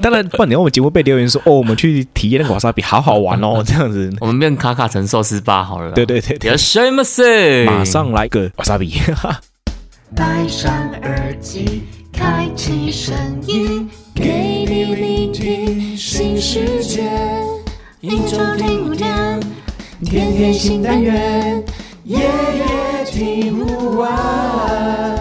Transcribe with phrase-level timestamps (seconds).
[0.00, 4.10] 当然，半年我们节目被留言说，哦，我们去体验那个瓦萨比，好好玩哦， 这样子。
[4.20, 5.92] 我们变卡卡城寿司吧好了。
[5.92, 7.64] 对对对什么事？
[7.64, 8.98] 马上来个瓦萨比。
[10.16, 13.14] 戴上耳机，开启声
[13.46, 17.02] 音，给你聆听新世界。
[18.00, 19.40] 一周听五天，
[20.04, 21.64] 天天新单元，
[22.04, 25.13] 夜夜听不完。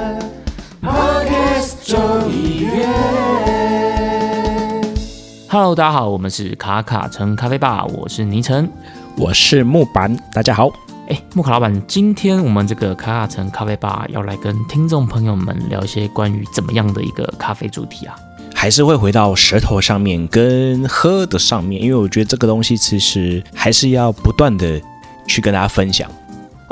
[5.54, 8.68] Hello，大家好，我们是卡卡城咖啡吧，我是倪晨。
[9.16, 10.72] 我是木板，大家好。
[11.08, 18.16] 哎，木卡老板，今天我们这个卡卡城咖啡吧要来跟听众朋友们聊一些关于怎么样的一个咖啡主题啊？
[18.56, 24.82] 还是会回到舌头上面跟喝的上面，因为我觉得这个东西其实还是要不断的
[25.28, 26.10] 去跟大家分享。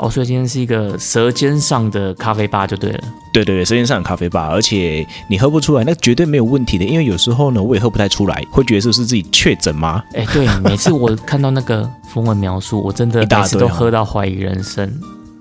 [0.02, 3.00] 哦，所以今天是一个舌尖上的咖啡吧就对了。
[3.32, 6.84] 对对对，舌尖上的咖啡吧，而且你喝不出来，那绝对没有问题的。
[6.84, 10.02] 因为有时候呢，我也喝不太出来，会觉得是不是自己确诊吗？
[10.14, 14.92] 哎，对，每次我看到那个 风文描述，我真的 每次都喝到怀疑人生。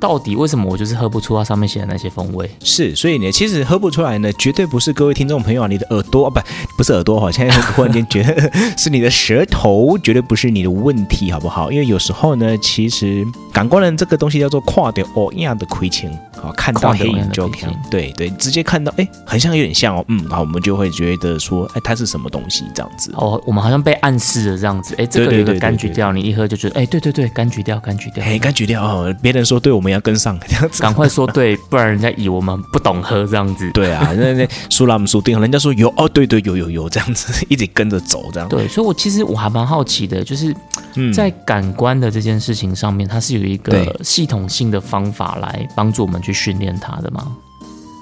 [0.02, 2.50] 到底为什么我就是喝不出它上面写的那些风味？
[2.64, 6.42] 是，所以呢，其实喝不出来呢，绝对不是各位听众朋友啊，你的耳朵啊，不，
[6.76, 11.72] 不是耳朵哈，现在忽然间觉得是你的舌头，绝对不是你的问题，好不好？
[11.72, 23.11] 因为有时候呢，其实感官人这个东西叫做跨点哦样的亏情，好，看到黑影就看，对对，直接看到，哎，很像有点像哦，嗯，然后我们就会觉得说，哎，它是什么东西这样子？
[23.16, 24.95] 哦，我们好像被暗示了这样子。
[24.98, 28.23] 哎，这个有一个柑橘调，你一喝就觉得，哎，对对对，柑橘调，柑橘调。
[28.23, 33.70] 哎，柑橘调哦，别人说对，我们要跟上这样子，赶快说对，不然人家以为我们不懂喝这样子。
[33.73, 38.50] 对啊，那那苏拉姆苏定，人家说有哦，对对有有有这样子， 一直跟着走这样。
[38.50, 40.55] 对，所以我其实我还蛮好奇的，就是
[40.95, 47.36] 嗯在感官的这件事情上面，它是有一个系统性的方法来帮助我们去训练它的吗？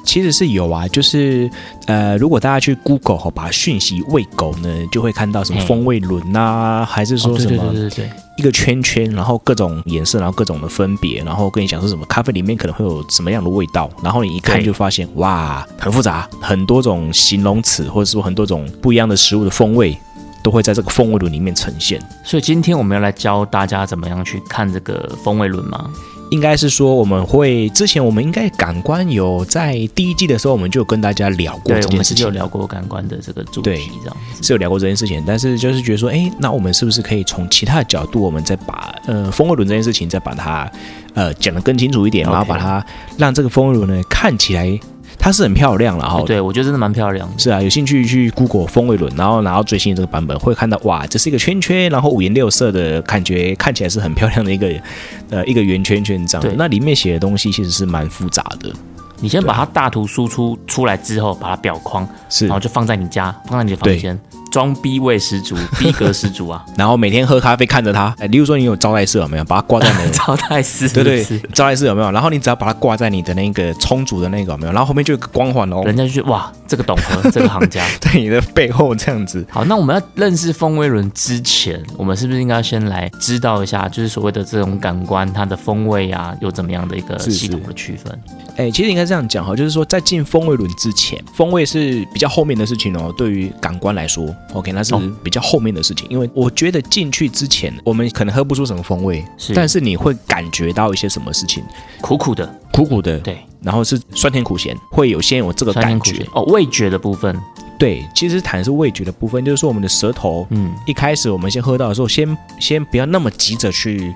[0.05, 1.47] 其实是有啊，就是
[1.85, 19.95] 呃，如果大家去 Google 哈，把讯息喂狗呢，就会看到什么风味轮呐、还是说什么对对对，一个圈圈，然后各种颜色，然后各种的分别，然后跟你讲是什么咖啡里面可能会有什么样的味道，然后你一看就发现哇，很复杂，很多种形容词，或者说很多种不一样的食物的风味，
[20.42, 22.02] 都会在这个风味轮里面呈现。
[22.23, 25.87] 所以今天我们要来教大家怎么样去看这个风味轮吗？
[26.29, 34.17] 应该是说我们会之前我们应该感官有在第一季的时候我们就跟大家聊过，这件事情我们之前有，聊过感官的这个主题，这样。
[34.41, 40.71] 是有聊过这件事情，但是就是觉得说，哎，那我们是不是可以从其他的角度，我们再把呃风火轮这件事情再把它
[41.13, 42.85] 呃讲得更清楚一点，然后把它
[43.17, 44.79] 让这个风火轮呢看起来
[45.19, 46.19] 它是很漂亮了哈。
[46.21, 47.37] 哎对，我觉得真的蛮漂亮的。
[47.37, 54.73] 是啊，有兴趣去 Google 风味轮，然后拿到最新的这个版本，会看到哇，这是一个圈圈，然后五颜六色的感觉，看起来是很漂亮的一个
[55.29, 56.55] 呃一个圆圈圈这样子对。
[56.58, 58.71] 那里面写的东西其实是蛮复杂的，
[59.19, 64.17] 你先把它大图输出出来之后，把它裱框，是然后就放在你家，放在你的房间，
[64.52, 66.65] 装逼味十足， 逼格十足啊！
[66.77, 72.11] 然后每天喝咖啡看着他，哎，例如说你有招待室有没有，把它挂在你的 招待室，对对招待室有没有？
[72.11, 74.73] 然后你只要把它挂在你的那个充足的那个有没有？
[74.73, 77.83] 然后后面就有个光环哦，人家就觉得哇，这个懂喝，这个行家。
[77.99, 79.45] 在你的背后这样子。
[79.49, 88.20] 好，那我们要认识风味轮之前，我们是不是应该先来知道一下，就是所谓的这种感官，它的风味啊，有怎么样的一个系统的区分？
[88.58, 93.14] 哎，其实应该这样讲哈，就是说在进风味轮之前，风味是比较后面的事情哦。
[93.17, 96.08] 对于感官来说，OK，那是哦比较后面的事情。
[96.10, 99.54] 因为我觉得进去之前，我们可能喝不出什么风味，是。
[99.54, 101.64] 但是你会感觉到一些什么事情，
[102.02, 106.26] 苦苦的，苦苦的，对，然后是酸甜苦咸，会有先有这个感觉。
[106.33, 107.39] 哦，味觉的部分，
[107.77, 114.14] 对，其实谈的是味觉的部分，就是说我们的舌头嗯，一开始我们先喝到的时候，先先不要那么急着去，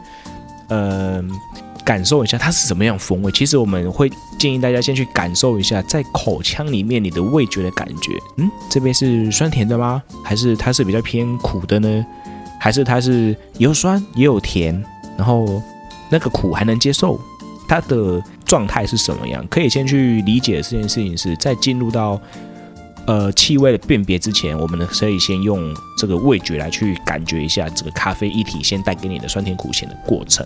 [0.70, 1.24] 呃，
[1.86, 3.32] 感受一下它是什么样风味。
[3.32, 8.12] 其实我们会建议大家先去感受一下，在口腔里面你的味觉的感觉。
[8.38, 10.02] 嗯，这边是酸甜的吗？
[10.24, 12.06] 还是它是比较偏苦的呢？
[12.60, 14.74] 还是它是有酸也有甜，
[15.18, 15.62] 然后
[16.10, 17.20] 那个苦还能接受？
[17.68, 19.46] 它的状态是什么样？
[19.50, 22.20] 可以先去理解这件事情是在进入到
[23.06, 30.46] 呃气味的辨别之前，我们呢可以先用这个味觉来去感觉一下这个咖啡一体先带给你的酸甜苦咸的过程，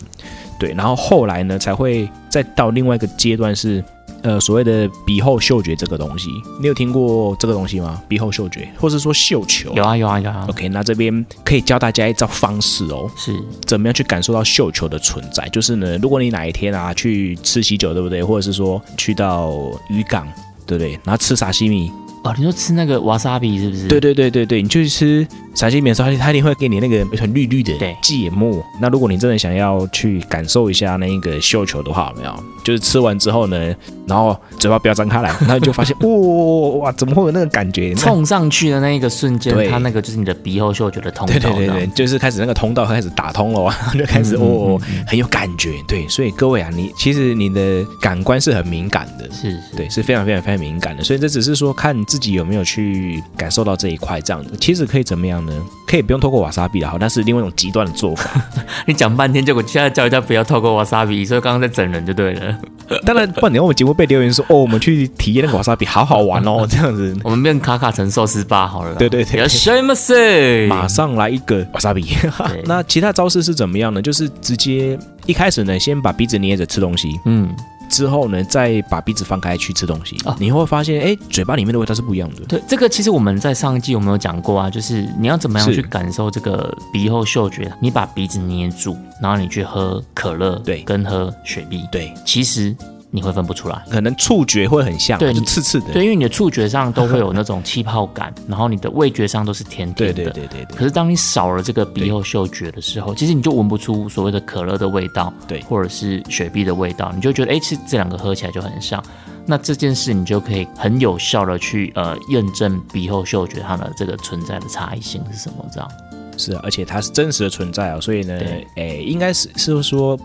[0.60, 3.84] 对，然后后来呢才会再到另外一个阶段是。
[4.24, 8.02] 呃，所谓的鼻后嗅觉这个东西，你有听过这个东西吗？
[8.08, 9.72] 鼻后嗅觉，或是说嗅球？
[9.76, 13.32] 有啊有啊有啊，OK，那这边可以教大家一招方式哦，是
[13.68, 15.48] 怎么样去感受到嗅球的存在？
[15.50, 18.24] 就是呢，如果你哪一天啊去吃喜酒，对不对？
[18.24, 19.54] 或者是说去到
[19.88, 20.28] 渔港，
[20.66, 20.94] 对不对？
[21.04, 21.92] 然后吃沙西米，
[22.28, 23.88] 哦，你说吃那个瓦萨比是不是？
[23.88, 25.26] 对对对对对，你去吃
[25.56, 28.62] 陕西米的时候，它一定会给你那个很绿绿的芥末。
[28.82, 32.44] 那如果你真的想要去感受一下那个绣球的话，有没有？
[32.66, 33.74] 就是吃完之后呢，
[34.08, 37.94] 然后嘴巴不要张开来， 然后你就发现，哇哇，怎么会有那个感觉？
[37.96, 41.34] 冲上去的那一个瞬间对，它那个就是你的鼻后嗅觉的通道。
[41.34, 45.74] 对对对对，就是开始那个通道开始打通了，然后 就开始嗯哦很有感觉。
[45.88, 49.26] 对，所以各位啊，你其实你的感官是很敏感的。
[49.32, 55.54] 是是，对，是非常非常非常敏感的，所以这只是说看自己有没有去感受到这一块，这样子其实可以怎么样呢？
[55.86, 58.30] 可以不用透过瓦萨比的好，但是另外一种极端的做法。
[58.86, 62.58] 你讲半天，结果现在叫人家不要透过瓦萨比，所以刚刚在整人就对了。
[63.06, 68.96] 当然，不然你我们节目被留言说哦，我们去体验那个瓦萨比，好好玩哦， 这样子，我们变卡卡城寿司吧好了啦。
[68.98, 70.68] 对对对有什么事？
[70.68, 72.06] 马上来一个瓦萨比。
[72.66, 74.02] 那其他招式是怎么样呢？
[74.02, 77.50] 就是直接一开始呢，先把鼻子捏着吃东西，嗯，
[77.90, 82.42] 之后呢，再把鼻子放开去吃东西哦，你会发现，哎，嘴巴里面的味道是不一样的。
[82.48, 84.70] 对，这个其实我们在上一季有没有讲过啊？
[84.70, 87.72] 就是你要怎么样去感受这个鼻后嗅觉？
[87.82, 92.76] 你把鼻子捏住，然后你去喝可乐，对跟喝雪碧，对，其实
[93.12, 93.84] 你会分不出来。
[93.90, 95.94] 可能触觉会很像，就对就刺刺的。
[95.94, 100.14] 对，因为你的触觉上都会有那种气泡感，然后你的味觉上都是甜甜的。
[100.14, 109.02] 对对对对可是当你少了这个鼻后嗅觉的时候，其实你就闻不出所谓的可乐的味道，对或者是雪碧的味道，你就觉得哎，其实这两个喝起来就很像。
[109.50, 115.90] 那这件事你就可以很有效的去呃验证鼻后嗅觉它的这个存在的差异性是什么，这样。
[116.38, 120.20] 是啊，而且它是真实的存在啊，所以呢对，诶，应该是是说，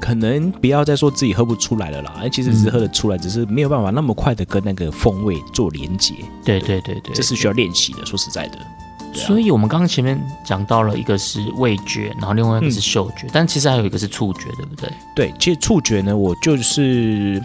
[0.00, 6.14] 可能不要再说自己喝不出来了啦，哎其实只是喝得出来，只是没有办法那么快的跟那个风味做连接，
[6.44, 8.04] 对对对对，这是需要练习的。
[8.04, 8.66] 说实在的，啊
[9.14, 14.90] 所以我们刚刚前面讲到了一个是味觉，然后另外一个嗯是嗅觉，但其实还有一个是触觉，对不对？
[15.14, 17.42] 对，其实触觉呢，我就是。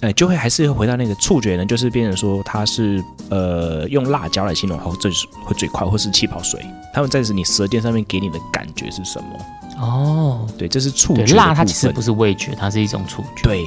[0.00, 3.00] 呃，就会还是会回到那个触觉呢，就是变成说它是
[3.30, 6.60] 呃用辣椒来形容，或这是会最快，或是气泡水，
[6.92, 9.28] 它们在你舌尖上面给你的感觉是什么？
[9.82, 13.42] 哦，对，这是触对，觉的辣它其实不是味觉，它是一种触觉。
[13.42, 13.64] 对，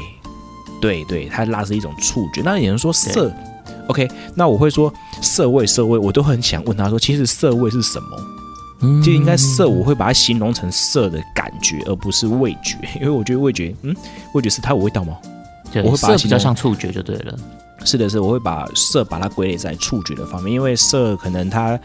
[0.81, 2.41] 对对，它辣是一种触觉。
[2.41, 3.31] 那有人说色
[3.87, 4.91] ，OK，那我会说
[5.21, 8.17] 色味，色味，我都很想问他说，其实色味是什么？
[8.81, 13.95] 嗯就应该色，我会把它形容成色的感觉，而不是味觉， 因为我觉得味觉，嗯，
[14.33, 15.17] 味觉是它有味道吗？
[15.71, 17.37] 对我会把比较像触觉就对了。
[17.85, 21.79] 是的，是，我会把色把它归类在触觉的方面，因为色可能它，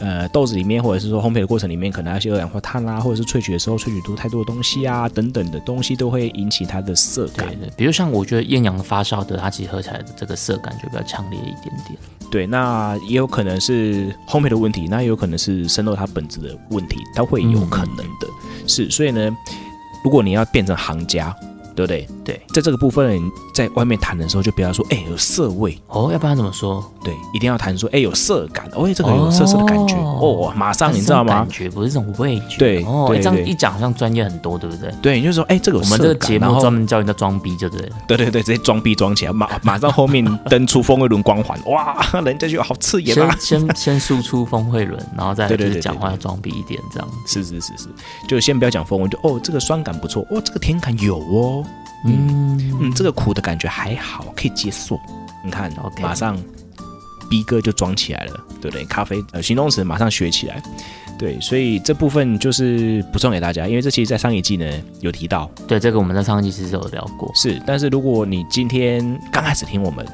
[0.00, 7.68] 呃，豆子里面或者是说烘焙的过程里面，可能那些二氧化碳啊，或者是萃取的时候萃取出太多的东西啊，等等的东西都会引起它的色感对。
[7.68, 11.96] 对，比如像我觉得艳阳发酵的，它其实喝起来的这个色感就比较强烈一点点。
[12.30, 18.26] 对，那也有可能是烘焙的问题，那也有可能是生豆它本质的问题，它会有可能的。
[18.66, 19.30] 是，所以呢，
[20.02, 21.34] 如果你要变成行家，
[21.74, 22.06] 对不对？
[22.24, 26.84] 对，在这个部分，你在外面谈的时候，就不要说，哎，有色味，哦，要不然怎么说？
[27.02, 31.50] 对，一定要谈说，哎，有色感，哦，哎这个有色色的感觉，哦哦，马上你知道吗感？
[31.50, 32.56] 觉不是这种味觉。
[32.58, 34.90] 对哦，这样一讲好像专业很多，对不对？
[35.02, 37.96] 对，你就说，哎，这个有我们这个节目专门教人家装逼就对了。
[38.06, 43.60] 对对对，直接装逼装起来，马 马上后面登出风味轮光环，哇， 人家就好刺眼啊先！
[43.60, 47.08] 先先输出峰会轮， 然后再就是讲话要装逼一点，这样。
[47.26, 47.88] 是是是是，
[48.28, 51.63] 就先不要讲风味，就哦，这个酸感不错，哦，这个甜感有哦，
[52.04, 54.98] 嗯嗯，这个苦的感觉还好，可以接受。
[55.44, 56.36] 你看 OK 马上
[57.28, 58.84] 逼哥就装起来了，对不对？
[58.84, 60.62] 咖啡呃形容词马上学起来，
[61.18, 64.66] 对，所以这部分就是补充给大家，因为这其实在上一季呢
[65.00, 67.30] 有提到，对，这个我们在上一季其实有聊过。
[67.34, 70.06] 是，但是如果你今天刚开始听我们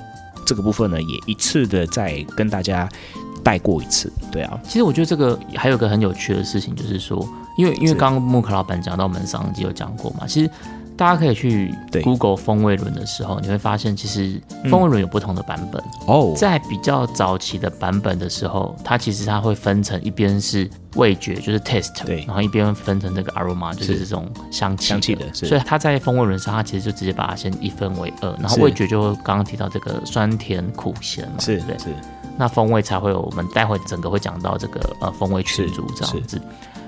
[0.46, 2.88] 这个部分呢，也一次的再跟大家
[3.42, 10.50] 带过一次，对啊，其实我觉得这个还有一个很有趣的事情，就是说，因为因为刚刚木克老板讲到，我们上一季有讲过嘛，其实
[11.00, 14.38] 大家可以去 Google 风味轮的时候，你会发现其实
[14.68, 15.82] 风味轮有不同的版本。
[16.06, 22.22] 哦，在比较早期的版本的时候，它其实它会分成一边是味觉，就是 taste，对。
[22.26, 24.00] 然后一边分成这个 aroma，就是是。
[24.00, 31.78] 这种香气香气的所以它在风味轮上，它其实就直接把它先一分为二，然后味觉就刚刚提到这个酸甜苦咸嘛，是不对？
[31.78, 31.84] 是。
[31.84, 31.90] 是
[32.36, 36.40] 那风味才会有我们待会整个会讲到这个呃风味群组这样子。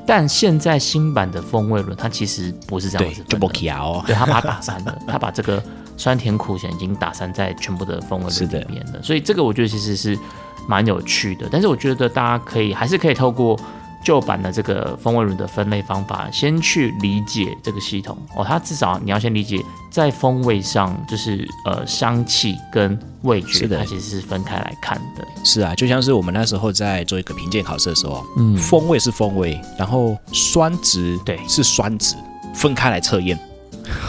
[0.06, 5.62] 但现在新版的风味轮，它其实不是这样子，就不的，起哦，对，它把它打散了， 它把这个
[5.96, 9.02] 酸甜苦咸已经打散在全部的风味轮里面了。
[9.02, 10.18] 所以这个我觉得其实是
[10.66, 13.58] 蛮有趣的，但是我觉得大家可以还是可以透过
[14.02, 18.44] 旧版的这个风味轮的分类方法，先去理解这个系统哦。
[18.44, 25.26] 它至少你要先理解，在风味上就是呃香气跟味觉是，的它其实是分开来看的。
[25.44, 32.16] 是啊，就像是我们那时候在做一个评鉴考试的时候，嗯风味是风味，然后酸值对是酸值，
[32.54, 33.38] 分开来测验，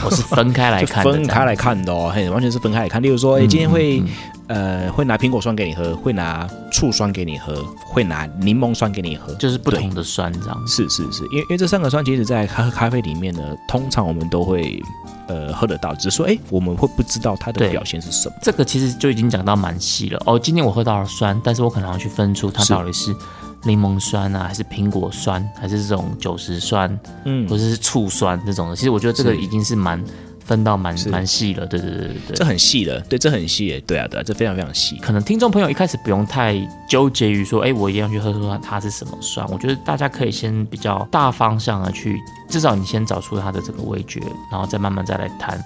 [0.03, 3.01] 我是分开来看的， 分开来看的哦，嘿，完全是分开来看。
[3.01, 4.07] 例如说，哎，嗯今天会嗯
[4.47, 10.67] 呃会拿苹果酸给你喝，会拿醋酸给你喝，会拿柠檬酸给你喝，就是不同的酸这样。
[10.67, 14.81] 是是是，因为因为这三个酸其实在咖咖啡里面呢，通常我们都会
[15.27, 18.35] 呃喝得到，只是说哎我们会不知道它的表现是什么。
[18.41, 20.37] 这个其实就已经讲到蛮细了哦。
[20.37, 23.15] 今天我喝到了酸，但是我可能要去分出它到底是
[23.63, 28.75] 柠檬酸啊，还是苹果酸，还是这种酒石酸，嗯或者是醋酸这种的。
[28.75, 30.03] 其实我觉得这个已经是蛮
[30.45, 31.65] 分到蛮蛮细了。
[31.65, 32.43] 对对对对这。
[32.43, 34.97] 很细了，对，这很细耶，对啊对啊，这非常非常细。
[34.97, 36.55] 可能听众朋友一开始不用太
[36.87, 39.47] 纠结于说，哎，我一定要去喝出它是什么酸。
[39.49, 42.19] 我觉得大家可以先比较大方向的去，
[42.49, 44.19] 至少你先找出它的这个味觉，
[44.51, 45.59] 然后再慢慢再来谈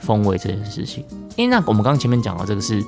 [0.00, 1.04] 风味这件事情。
[1.36, 2.82] 因为那我们刚刚前面讲到这个是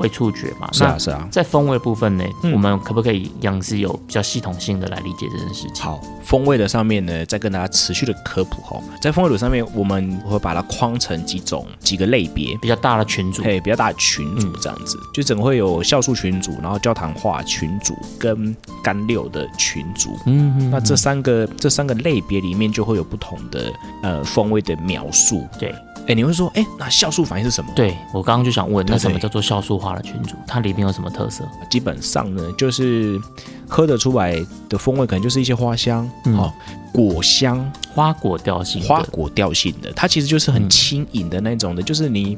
[0.00, 1.28] 味触觉嘛，是啊是啊。
[1.30, 5.84] 在风味部分呢，嗯我们可不可以一样是有比较系统性的来理解这件事情？
[5.84, 8.80] 好，风味的上面呢，再跟大家持续的科普哈。
[9.00, 20.16] 在风味组上面，我们会把它框成几种几个类别，比较大的群组，对，比较大的群组嗯这样子，就整个会有酵素群组，然后焦糖化群组跟干六的群组。
[20.26, 25.46] 嗯嗯，那这三个这三个类别里面就会有不同的呃风味的描述。
[25.58, 25.74] 对
[26.10, 30.34] 哎，你会说，哎，那酵素反应是什么？，对，我刚刚就想问，那什么叫做酵素化的群组？
[30.44, 31.44] 它里面有什么特色？
[31.70, 33.16] 基本上呢，就是
[33.68, 34.34] 喝得出来
[34.68, 36.52] 的风味，可能就是一些花香，嗯哦，
[36.92, 37.64] 果香，
[37.94, 42.36] 花果调性，花果调性的，它其实就是很嗯轻盈的那种的，就是你，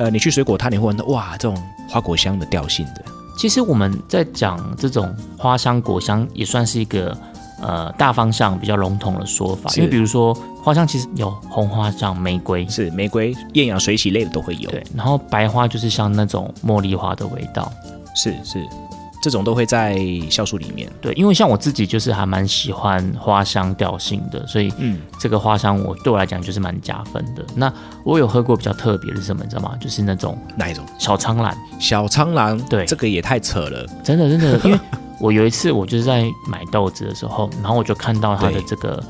[0.00, 1.56] 呃，你去水果摊你会闻到哇，这种
[1.88, 3.04] 花果香的调性的，
[3.38, 7.16] 其实我们在讲这种花香、果香，也算是一个
[7.62, 9.70] 呃大方向比较笼统的说法。
[9.76, 10.36] 因为比如说
[10.66, 17.72] 花香其实有红花像玫瑰，是玫瑰、艳阳、水洗类的都会有，对，然后白花就是像那种茉莉花的味道。
[18.16, 18.60] 是是，
[19.22, 19.94] 这种都会在
[20.28, 27.46] 酵素里面，对，因为像我自己就是还蛮喜欢花香调性的，所以嗯，这个花香我对我来讲就是蛮加分的。
[27.54, 29.76] 那我有喝过比较特别的是什么，你知道吗？
[29.80, 30.84] 就是那种哪一种？
[30.98, 34.80] 小苍兰，小苍兰，对这个也太扯了，真的真的，因为
[35.20, 39.00] 我有一次我就是在买豆子的时候，然后我就看到它的这个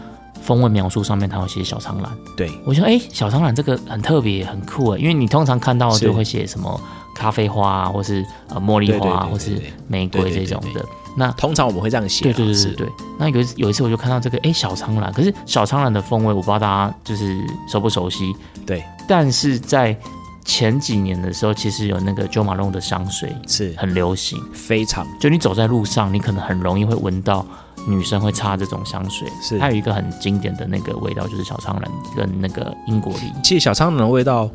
[0.47, 6.81] 风味描述上面它有写小苍兰，对，我说哎、小苍兰这个很特别很酷哎，因为你通常看到就会写什么
[7.17, 10.85] 咖啡花啊，或是呃茉莉花啊，或是玫瑰这种的。
[11.19, 12.69] 那通常我们会这样写啊，对对对是。
[12.75, 12.87] 对。
[12.87, 12.93] 对。
[13.19, 17.37] 那有一次有一次我就看到这个哎、小苍兰，可是小苍兰的风味我不知道大家就是
[17.69, 18.33] 熟不熟悉，
[18.65, 19.99] 对，但是在
[20.45, 23.75] 前几年的时候，其实有那个 Jo Malone 的香水是。
[23.77, 24.41] 很流行。
[24.53, 25.05] 非常。
[25.19, 27.45] 就你走在路上，你可能很容易会闻到
[27.87, 29.29] 女生会擦这种香水。
[29.43, 34.49] 是它有一个很经典的那个味道，就是小苍兰跟那个英国梨其实小苍兰的味道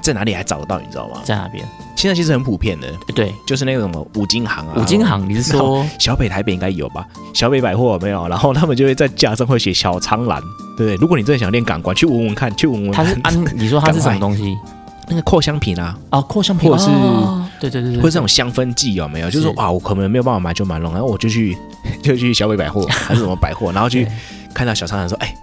[0.00, 1.20] 在哪里还找得到，你知道吗？
[1.24, 1.64] 在哪边。
[1.96, 7.04] 现在其实很普遍的，对，就是那个什么五金行啊，五金行，你是说小北台北应该有吧？
[7.34, 8.28] 小北百货有没有？
[8.28, 10.40] 然后他们就会在架上会写小苍兰，
[10.76, 10.94] 对不对？
[10.96, 12.92] 如果你真的想练感官，去闻闻看，去闻闻。
[12.92, 13.44] 它是安？
[13.56, 14.56] 你说它是什么东西？
[15.08, 19.30] 那个扩香品啊，哦，扩香品，或者是哦对对对对，或者这种香氛剂有没有？
[19.30, 19.58] 就是说是。
[19.58, 21.56] 哇，我可能没有办法买就买龙，然后我就去
[22.02, 24.06] 就去小北百货 还是什么百货，然后去
[24.54, 25.34] 看到小商人说，哎，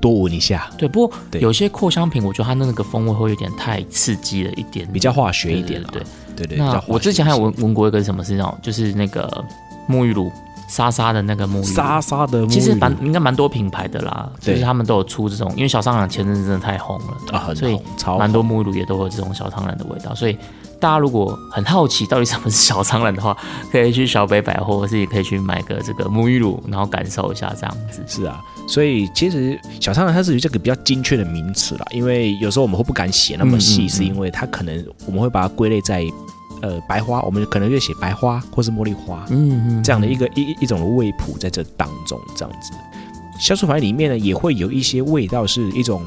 [0.00, 5.88] 多闻一下，对，不过有些扩香品，我觉得它那个风味会有点太刺激了一点，比较化学一点啊。
[5.92, 6.02] 对
[6.36, 9.44] 对对，那我之前还有闻闻过一个什么是那种，就是那个
[9.88, 10.30] 沐浴露，
[10.68, 20.36] 沙沙的那个沐浴露，沙沙的沐浴露，其实蛮应该蛮多品牌的啦，就对是他们都有出这种，因为小苍兰前阵子真的太红了，啊，很所以红，超蛮多沐浴露也都有这种小苍兰的味道，所以
[20.84, 23.34] 大家如果很好奇到底什么是小苍兰的话，
[23.72, 28.04] 可以去小北百货，或是也可以去买个这个沐浴露，然后感受一下这样子。
[28.06, 28.38] 是啊，
[28.68, 36.04] 所以其实小苍兰它是有这个比较精确的名词啦，因为有时候我们会不敢写那么细，嗯嗯嗯是因为它可能我们会把它归类在
[36.60, 42.72] 呃白花，我们可能就写白花或是茉莉花嗯嗯，这样的一个一一一种的味谱在这当中，这样子。
[43.40, 46.04] 酵素反应里面呢，也会有一些味道是一种。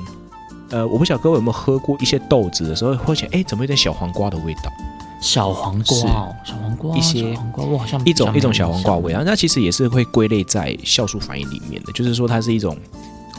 [0.71, 4.71] 呃，我不晓得各位有没有喝过一些豆子的时候，会想，哎，怎么有点小黄瓜的味道？
[5.19, 12.77] 小黄瓜哦，小黄瓜，一些小黄瓜，我好像一种一种小黄瓜味，啊，那其实也是会归类在酵素反应里面的，就是说它是一种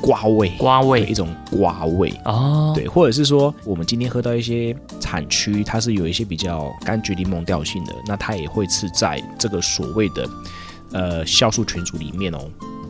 [0.00, 2.12] 瓜味，瓜味一种瓜味。
[2.24, 10.28] 哦，对，或者是说，我们今天喝到一些产区，它是有一些比较柑橘柠檬调性的，那它也会是在这个所谓的
[10.92, 12.40] 呃酵素群组里面哦。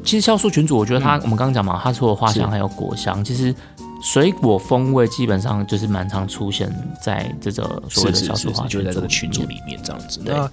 [0.03, 3.55] 其实酵素群组，我觉得它、嗯我们刚刚讲嘛，它除了花香是还有果香，其实
[4.01, 10.21] 水果风味基本上就是蛮常出现在这个所谓的是是是是，酵素化就在这个群组里面这样子。
[10.25, 10.51] 那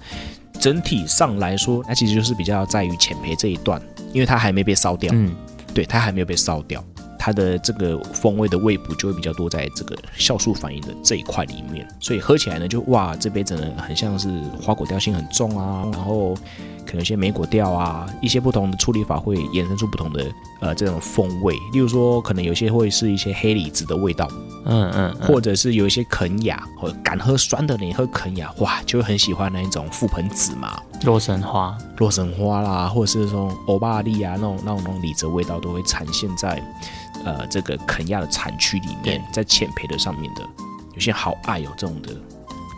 [0.58, 3.80] 整体上来说，那其实就是比较在于浅焙这一段，
[4.12, 5.34] 因为它还没被烧掉，嗯，
[5.74, 6.82] 对，它还没有被烧掉，
[7.18, 14.28] 它的这个风味的味补就会比较多在这个酵素反应的这一块里面，所以喝起来呢，就哇，这杯真的很像是
[14.60, 16.34] 花果调性很重啊，然后
[16.86, 20.24] 可能一些莓果调啊，一些不同的处理法会衍生出不同的
[20.60, 21.54] 呃这种风味。
[21.72, 24.28] 例如说，可能有些会是一些黑李子的味道，
[24.64, 25.26] 嗯嗯，嗯。
[25.28, 30.80] 或者是有一些肯雅，或者敢喝酸的你喝肯雅，哇，就会很喜欢那一种覆盆子嘛。
[31.04, 36.62] 洛神花，洛神花啦，或者是说欧巴利啊，那种那种那种李子味道都会产现在
[37.24, 40.42] 呃这个肯亚的产区里面，在浅培的上面的，
[40.94, 42.16] 有些好爱有这种的，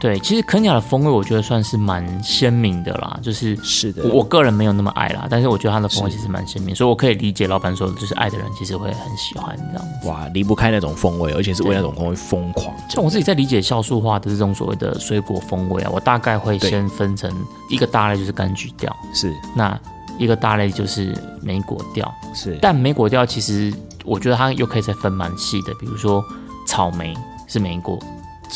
[0.01, 10.09] 对，其实肯亚的风味我觉得算是蛮鲜明的啦，就是是的，我我个人没有那么爱啦，但是我觉得它的风味其实蛮鲜明，所以我可以理解老板说的，就是爱的人其实会很喜欢这样子。
[10.09, 12.73] 哇离不开那种风味，而且是为那种风味疯狂。
[12.89, 17.29] 像我自己在理解酵素化的这种所谓的水果风味啊，我大概会先分成
[17.69, 19.77] 一个大类就是柑橘调，是那
[20.17, 21.13] 一个大类就是
[21.43, 23.73] 莓果调，是，但莓果调其实
[24.05, 26.25] 我觉得它又可以再分蛮细的，比如说
[26.67, 27.15] 草莓
[27.49, 28.07] 是莓果，是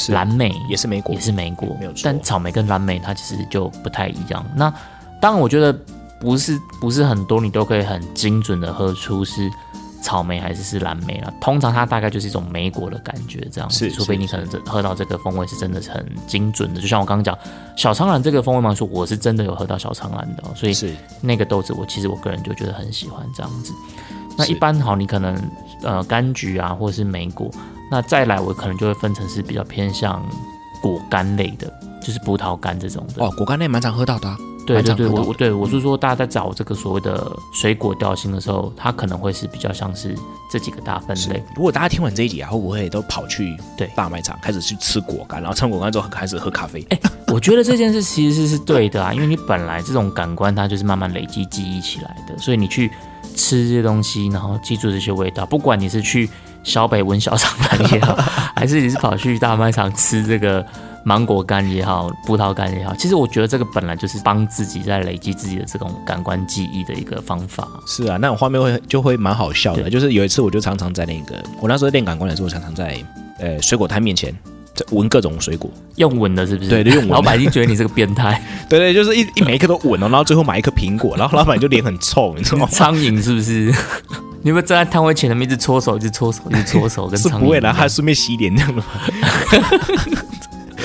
[0.09, 0.55] 蓝莓。
[0.69, 1.15] 也是莓果。
[1.15, 1.77] 也，是莓果。
[1.79, 4.45] 没有错，但草莓跟蓝莓它其实就不太一样。
[4.57, 4.73] 那
[5.21, 5.73] 当然，我觉得
[6.21, 9.51] 不是不是很多你都可以很精准的喝出是
[10.03, 11.33] 草莓还是是蓝莓了。
[11.41, 13.71] 通常它大概就是一种莓果的感觉这样。
[13.71, 16.81] 子，除非你可能这喝到这个风味是真的是很精准的。
[16.81, 17.39] 就像我刚刚讲
[17.77, 20.95] 小苍兰这个风味嘛，说我是真的有喝到小苍兰的哦、所以是。
[21.21, 23.73] 那个豆子我其实我个人就觉得很喜欢这样子。
[24.37, 25.37] 那一般好，你可能
[25.83, 27.51] 呃柑橘啊，或者是莓果，
[27.93, 30.27] 那再来我可能就会分成是比较偏向
[30.81, 31.71] 果干类的，
[32.03, 33.23] 就是葡萄干这种的。
[33.23, 40.17] 哦，果干类蛮常喝到的啊、对对对，我我对我是说，大家在找这个所谓的水果调性的时候，它可能会是比较像是
[40.51, 41.45] 这几个大分类。。
[41.55, 46.83] 如果大家听完这一集啊，会不会都跑去对大卖场开始去吃果干，然后吃完果干之后开始喝咖啡？
[46.89, 52.91] 哎、我觉得这件事其实是对的啊，因为你本来这种感官它就是慢慢累积记忆起来的，所以你去
[53.37, 56.31] 吃这些东西，然后记住这些味道，不管你是去
[56.63, 58.15] 小北闻小长兰也好，
[58.57, 60.65] 还是你是跑去大卖场吃这个
[61.05, 67.67] 芒果干也好，葡萄干也好，其实我觉得这个本来就是帮自己在累积自己的这种感官记忆的一个方法。
[67.87, 69.91] 是啊，那种画面会就会蛮好笑的。
[69.91, 72.97] 就是有一次，我就常常在那个我那时候练感官的时候，常常在
[73.39, 75.71] 呃水果摊面前在闻各种水果。
[75.97, 76.71] 用闻的是不是？
[76.71, 82.69] 对对用闻老板已经觉得你是个变态， 对对，就是一一每一颗都闻哦，然后最后买一颗苹果， 然后老板就脸很臭，你知道吗？
[82.71, 83.73] 苍蝇是不是？
[84.45, 88.85] 你有没有站在摊位前面一直搓手，一直搓手，一直搓手，跟是不会的，苍蝇一样还顺便洗脸这样的吗？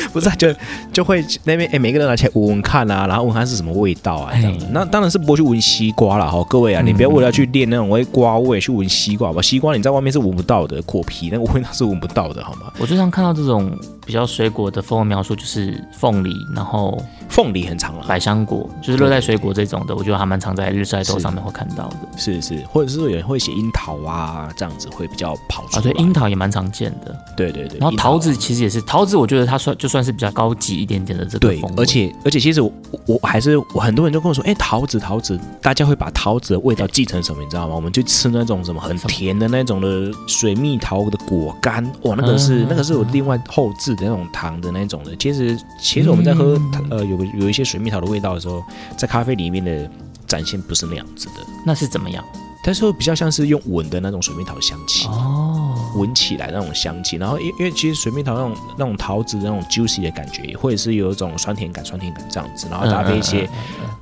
[0.13, 0.47] 不是啊，就
[0.91, 4.65] 就会那边哎，每个人拿起来闻闻看啊，然后闻看是什么味道啊，这样子。
[4.71, 12.71] 那当然是不会去闻西瓜了哈，各位啊，你不要为了去练那种味瓜味去闻西瓜吧，西瓜你在外面是闻不到的，果皮那个味道是闻不到的，好吗？
[12.79, 13.71] 我最常看到这种
[14.05, 16.97] 比较水果的风味描述，就是凤梨，然后
[17.29, 21.97] 凤梨很长了，百香果，就是热带水果这种的，我觉得还蛮常在日晒豆是上面会看到的。
[22.15, 25.81] 是是，或者是有人会写樱桃啊，这样子会比较跑出啊，来。
[25.81, 27.15] 对，樱桃也蛮常见的。
[27.35, 37.75] 对对对，然后桃子其实也是，桃子我觉得它算就算是比较高级一点点的这个对而且而且其实我我我还是我很多人就跟我说，哎，桃子桃子，大家会把桃子的味道记成什么，你知道吗？
[37.75, 45.15] 我们就吃那种什么很甜的那种的水蜜桃的果干，哇，那个是、嗯那个是有另外后置的那种糖的那种的。
[45.17, 48.63] 其实其实我们在喝、嗯呃有个有一些水蜜桃的味道的时候，
[48.97, 49.89] 在咖啡里面的
[50.25, 51.33] 展现不是那样子的，
[51.65, 52.23] 那是怎么样？
[52.67, 55.07] 但是会比较像是用闻的那种水蜜桃的香气。
[55.07, 63.49] 哦，闻起来那种香气，然后因因为其实水蜜桃那种那种桃子那种 juicy 的感觉，或者是有一种酸甜感、酸甜感这样子，然后搭配一些、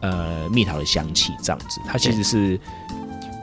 [0.01, 2.59] 呃蜜桃的香气这样子，它其实是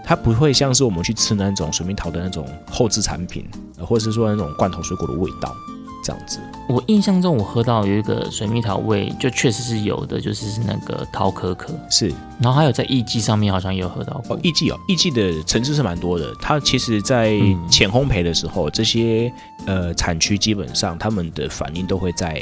[0.04, 5.54] 它不会像是我们去吃那种水蜜桃的那种后置产品，呃或者是说那种罐头水果的味道
[6.02, 6.38] 这样子。
[6.68, 14.40] 我印象中我喝到有一个水蜜桃味，就确实是有的，就是是那个桃可可，是然后还有在艺妓上面好像也有喝到过哦，。
[14.42, 16.32] 艺妓哦，艺妓的层次是蛮多的。
[16.40, 19.32] 它其实，在嗯浅烘焙的时候，这些
[19.66, 22.40] 呃产区基本上他们的反应都会在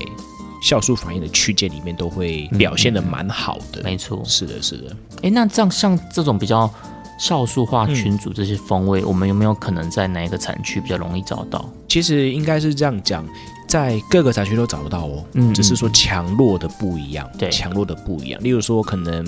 [0.62, 3.82] 酵素反应的区间里面都会表现的蛮好的。
[3.82, 6.70] 没错，是的，是的，哎，那这样像这种比较
[7.20, 11.68] 酵素化嗯群组这些风味，我们有没有可能在哪一个产区比较容易找到？
[11.86, 13.24] 其实应该是这样讲，
[13.68, 18.42] 在各个产区都找得到哦，嗯只是说强弱的不一样，对强弱的不一样。
[18.42, 19.24] 例如说，可能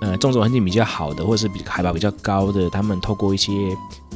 [0.00, 3.52] 呃种植环境比较好的，或者是比海拔比较高的，他们透过一些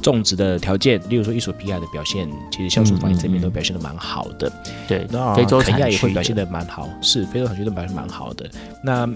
[0.01, 4.53] 种植的条件，例如说伊索比亚的表现，其实酵素反应这边都表现的蛮好的。
[4.87, 8.49] 对那，非洲产区也会表现的的蛮好，是非洲产区都表现蛮好的。
[8.85, 9.09] 那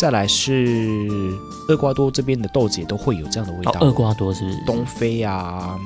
[0.00, 1.06] 再来是
[1.68, 4.56] 厄瓜多这边的豆子也都会有这样的味道，，哦厄瓜多是？
[4.64, 5.78] 东非啊。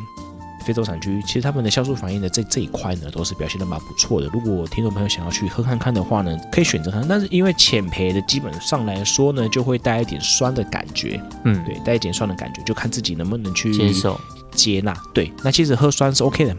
[0.64, 4.28] 非洲产区其实他们的酵素反应的这这一块呢，都是表现的蛮不错的。
[4.32, 7.04] 如果听众朋友想要去喝看看的话呢，可以选择看。
[7.06, 14.18] 但是因为浅焙的基本上来说呢，就会带一点酸的感觉，嗯，对，带一点酸的感觉，就看自己能不能去接受。
[14.52, 14.96] 接纳。
[15.12, 16.56] 对，那其实喝酸是 OK 的，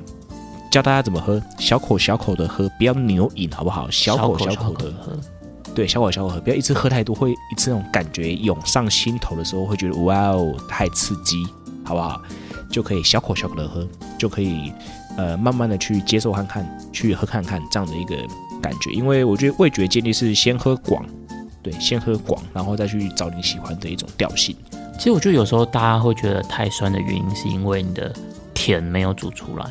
[0.69, 3.89] 教大家怎么喝，小口小口的喝，不要牛饮，好不好？
[3.89, 5.17] 小口小口的，喝。
[5.75, 11.45] 对，小口小口喝，不要一次喝太多，会一次那种感觉涌上心头的时候，会觉得哇哦，太刺激，
[11.83, 12.21] 好不好？
[12.71, 13.85] 就可以小口小口的喝，
[14.17, 14.71] 就可以
[15.17, 18.15] 呃慢慢的去接受看看，去喝看看这样的一个
[18.61, 18.89] 感觉。
[18.91, 21.05] 因为我觉得味觉建立是先喝广，
[21.61, 24.55] 对，先喝广，然后再去找你喜欢的一种调性。
[24.97, 28.13] 其实我觉得有时候大家会觉得太酸的原因，是因为你的
[28.53, 29.65] 甜没有煮出来。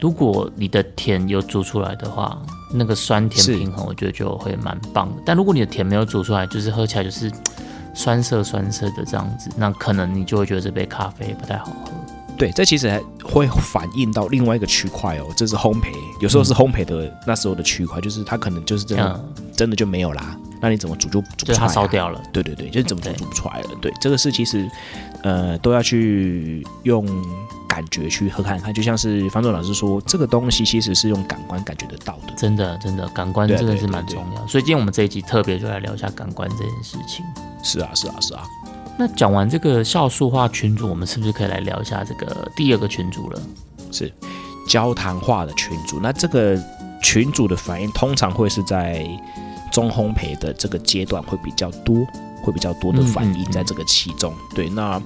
[0.00, 5.22] 如果你的甜有煮出来的话，那个酸甜平衡，我觉得就会蛮棒的。
[5.24, 7.30] 但如果你的甜没有煮出来，就是喝起来就是
[7.94, 11.92] 酸涩酸涩的这样子，那可能你就会觉得这杯咖啡不太好喝。
[12.36, 15.88] 对，这其实还会反映到另外一个区块哦，这是烘焙，
[16.20, 21.68] 有时候是烘焙的那时候的区块，就是它可能就是真的、嗯，真的就没有啦，那你怎么煮就煮不出来、啊。
[21.68, 22.22] 烧掉了。
[22.32, 23.70] 对对对，就是怎么煮对煮不出来了。
[23.80, 24.68] 对，这个是其实
[25.22, 27.06] 呃都要去用
[27.68, 32.34] 感觉去喝看看，就像是方舟老师说，这个东西其实是用感官感觉得到的。
[32.36, 34.46] 真的，真的，感官真的是蛮重要。
[34.46, 37.24] 所以今天我们这一集特别就来聊一下感官这件事情。
[37.62, 38.42] 是啊，是啊，是啊。
[38.98, 43.40] 那讲完这个酵素化群组，我们是不是可以来聊一下这个第二个群组了？
[43.90, 44.12] 是
[44.68, 46.60] 焦糖化的群组，那这个
[47.00, 49.06] 群组的反应通常会是在
[49.78, 52.04] 中烘焙的这个阶段会比较多，
[52.42, 54.34] 会比较多的反应在这个其中。
[54.52, 55.00] 对，那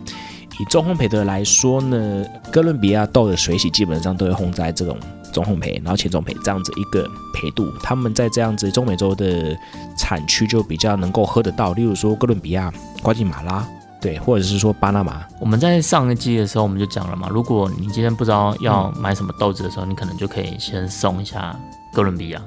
[0.59, 4.97] 以中烘焙的来说呢，哥伦比亚豆的水洗基本上都会烘在这种
[5.31, 9.55] 中烘焙，然后前中焙这样子一个焙度，他们在这样子中美洲的
[9.99, 13.69] 产区就比较能够喝得到，例如说哥伦比亚、瓜地马拉，
[14.03, 21.57] 对，或者是说巴拿马，我们在上一季的时候我们就讲了嘛，如果你今天不知道要买什么豆子的时候，你可能就可以先送一下
[21.95, 22.43] 哥伦比亚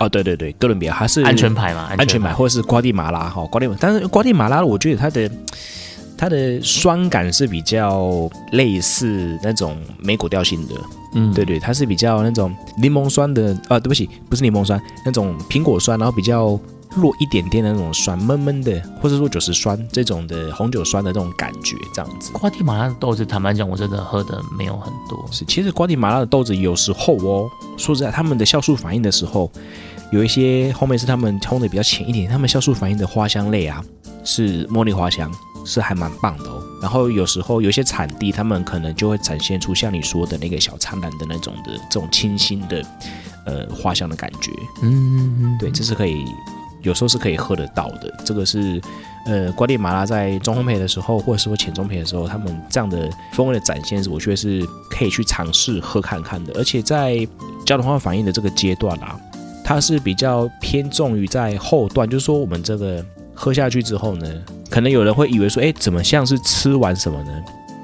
[0.00, 5.30] 哦， 对对对，哥伦比亚它是安全牌嘛，安全牌，或者是瓜地马拉哈，瓜地马，但是瓜地马拉我觉得它的
[6.18, 10.74] 它的酸感是比较类似那种莓果调性的，
[11.14, 16.58] 嗯，对对，它是比较那种柠檬酸的，啊，对不起，不是柠檬酸，那种苹果酸，然后比较
[16.96, 22.32] 弱一点点的那种酸，闷闷的，或者说就是酸这种的红酒酸的这种感觉，这样子。
[22.32, 25.24] 瓜地马拉的豆子，坦白讲，我真的喝的没有很多。
[25.30, 29.50] 是，其实瓜地马拉的豆子有时候哦，说实在，他们的酵素反应的时候，
[30.10, 33.84] 有一些后面是他们冲的比较浅一点，他们酵素反应的花香类啊，
[34.24, 35.30] 是茉莉花香，
[35.64, 36.62] 是还蛮棒的哦。
[36.82, 42.84] 然后有时候有些产地，他们可能就会展现出像你说的那个小苍兰的那种的这种清新的
[43.46, 44.52] 呃花香的感觉。
[44.82, 46.26] 嗯嗯嗯，对，这是可以，
[46.86, 48.12] 有时候是可以喝得到的。
[48.24, 48.80] 这个是，
[49.26, 56.52] 呃，瓜地马拉在中烘焙的时候，或者说浅中焙的时候，他们这样的风味的展现，我觉得是可以去尝试喝看看的。
[56.54, 57.26] 而且在
[57.66, 59.18] 焦糖化反应的这个阶段啊，
[59.64, 64.26] 它是比较偏重于在后段，就是说我们这个喝下去之后呢，
[64.70, 67.32] 可能有人会以为说，哎，怎么像是吃完什么呢？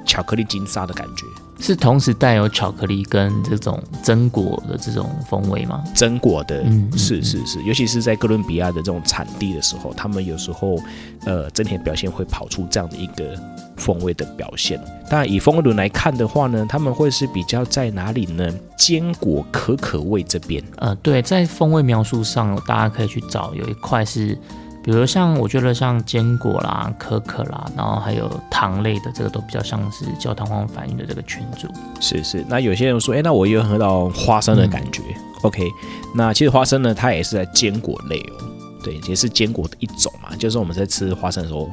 [0.05, 1.25] 巧克力金沙的感觉，
[1.63, 5.81] 是同时带有巧克力跟这种榛果的这种风味吗？
[5.95, 10.77] 榛果的，嗯嗯是是是，尤其是在哥伦比亚的这种产地的时候，他们有时候
[11.25, 13.39] 呃整体的表现会跑出这样的一个
[13.77, 14.77] 风味的表现。
[15.09, 18.53] 当然，以风味轮来看的话呢，他们会是比较在哪里呢？
[18.77, 24.37] 坚果可可味这边，呃，对，在风味描述上，大家可以去找有一块是，
[24.83, 31.67] 比如像我觉得像坚果啦、可可啦，然后还有糖类的，这个都比较像是焦糖化反应的这个群组。
[32.01, 32.45] 是是。
[32.49, 35.01] 那有些人说，哎，那我也有喝到花生的感觉。
[35.43, 35.67] OK，
[36.13, 38.43] 那其实花生呢，它也是在坚果类哦，
[38.83, 40.35] 对，也是坚果的一种嘛。
[40.37, 41.69] 就是我们在吃花生的时候，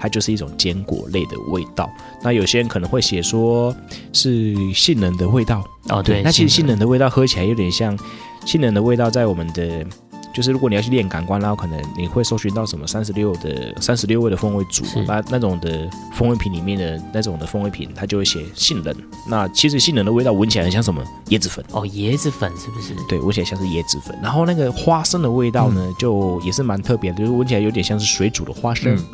[0.00, 1.90] 它就是一种坚果类的味道。
[2.22, 3.74] 那有些人可能会写说
[4.12, 5.62] 是杏仁的味道。
[5.90, 7.98] 哦，对，那其实杏杏仁的味道喝起来有点像
[8.46, 9.84] 杏仁的味道，在我们的
[10.34, 18.94] 就是如果你要去练感官，然后可能你会搜寻到什么三十六的三十六味的风味组，那那种的风味瓶里面的那种的风味瓶，它就会写杏仁。
[19.28, 22.94] 那其实杏仁的味道闻起来很像什么椰子粉，哦，椰子粉是不是？
[23.08, 24.18] 对，闻起来像是椰子粉。
[24.20, 28.96] 然后那个花生的味道呢，就也是蛮特别的，就是闻起来有点像是水煮的花生。
[28.96, 29.04] 嗯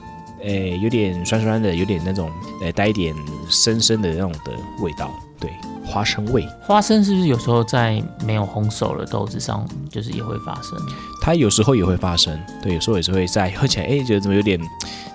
[0.43, 2.31] 诶，有点酸酸的，有点那种，
[2.63, 3.15] 诶，带一点
[3.51, 5.51] 深深的那种的味道，对，
[5.91, 6.47] 花生味。
[6.61, 10.79] 花生是不是有时候在没有烘熟的豆子上，就是也会发生？
[11.21, 14.59] 它有时候也会发生，对，有时候也是会在喝起来，哎，觉得怎么有点，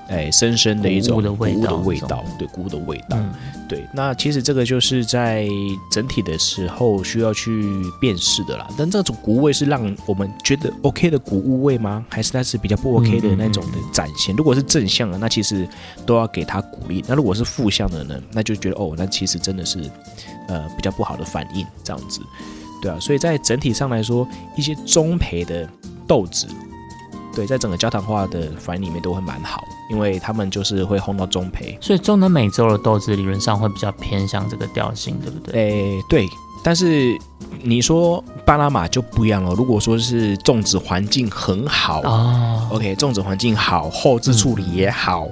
[0.07, 3.33] 哎，深深的一种谷的味道的味道，对，谷物的味道，嗯，
[3.67, 3.83] 对。
[3.91, 5.47] 那其实这个就是在
[5.89, 8.67] 整体的时候需要去辨识的啦。
[8.77, 12.05] 但这种谷味是让我们觉得 OK 的谷物味吗？
[12.07, 14.35] 还是它是比较不 OK 的那种的展现？
[14.35, 15.67] 如果是正向的，那其实
[16.05, 19.79] 都要给他鼓励；那如果是负向的呢，那就觉得哦，那其实真的是
[20.47, 22.21] 呃比较不好的反应，这样子。
[22.81, 25.67] 对啊，所以在整体上来说，一些中培的
[26.05, 26.47] 豆子，
[27.33, 31.77] 对，在整个焦糖化的反应里面都会蛮好，因为他们就是会烘到中培。
[31.81, 35.53] 所以中南美洲的豆子理论上会比较偏向这个调性，对不对？
[35.53, 36.27] 诶，对，
[36.63, 37.17] 但是
[37.63, 39.53] 你说巴拿马就不一样了。
[39.55, 45.27] 如果说是种植环境很好、哦，o k 种植环境好，后置处理也好，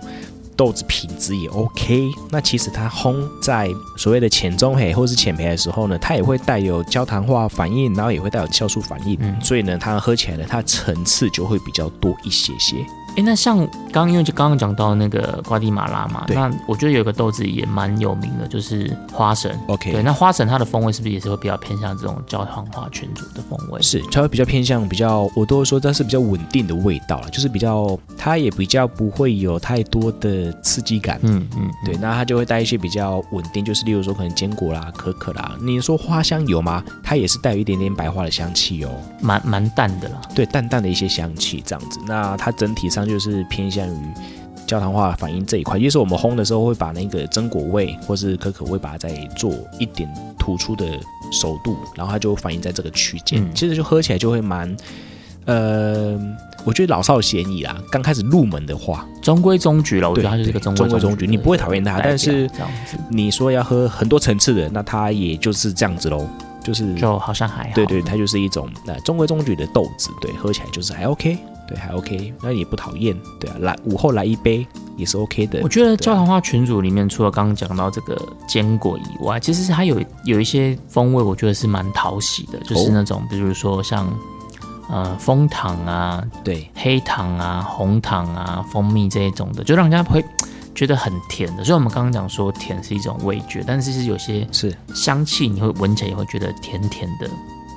[0.56, 12.86] 豆子品质也 OK，那其实它烘在所谓的浅中黑或是浅白的时候呢，它也会带有焦糖化反应，然后也会带有酵素反应，嗯所以呢，它喝起来呢，它层次就会比较多一些些。
[13.16, 13.58] 哎，那像
[13.92, 19.56] 刚刚因为就刚刚讲到那个瓜地马拉嘛，那我觉得有个豆子也蛮有名的，就是花神。
[19.68, 23.80] OK，对，那花神它的风味是不是也是会比较偏向这种焦糖化群组的风味？
[23.82, 31.20] 是，它会比较偏向比较，我都会说它是比较稳定的味道了，就是比较，它也比较不会有太多的刺激感。
[31.22, 35.56] 嗯嗯，对，那它就会带一些比较稳定，就是例如说可能坚果啦、可可啦。
[35.62, 36.84] 你说花香有吗？
[37.04, 38.90] 它也是带有一点点白花的香气哦。
[39.22, 40.20] 蛮蛮淡的啦。
[40.34, 42.00] 对，淡淡的一些香气这样子。
[42.08, 44.00] 那它整体上就是偏向于
[44.66, 50.86] 焦糖化反应这一块，也就是我们烘的时候会把那个榛果味或是可可味把它再做一点突出的
[51.32, 53.42] 熟度，然后它就反映在这个区间。
[53.44, 54.76] 嗯其实就喝起来就会蛮，
[55.46, 56.18] 呃，
[56.64, 57.78] 我觉得老少咸宜啦。
[57.92, 62.50] 刚开始入门的话，中规中矩了，我觉得它就是一个中规中中矩你不会讨厌它但是
[63.10, 66.26] 你说要喝很多层次的，那它也就是这样子喽，
[66.64, 67.76] 就是就好像还好。
[67.76, 74.66] 对对，它就是一种呃中规中矩的豆子，对，喝起来就是还 OK，对，还 OK，那也不讨厌，对啊，来午后来一杯
[74.98, 75.70] 也是 OK 的我。
[75.70, 84.08] 觉得焦糖化群组里面，除了刚刚讲到这个坚果以外，其实它有有一些风味，我觉得是蛮讨喜的，就是哦那种比如说像
[84.90, 90.24] 呃枫糖啊、对，黑糖啊、红糖啊、蜂蜜这一种的，就让人家会
[90.76, 91.64] 觉得很甜的。
[91.64, 97.30] 所以我们刚刚讲说甜是一种味觉，但是是有些是香气你会闻起来也会觉得甜甜的，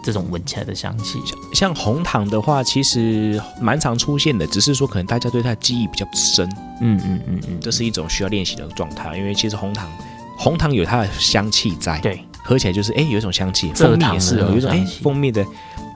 [0.07, 1.19] 这种闻起来的香气。
[1.53, 6.49] 像红糖的话，其实蛮常出现的，只是说可能大家对它的记忆比较深，
[6.81, 9.91] 嗯嗯嗯嗯，这是一种需要练习的状态，因为其实红糖。
[10.39, 15.45] 红糖有它的香气在，对，喝起来就是哎有一种香气，蜂蜜也是有一种哎蜂蜜的，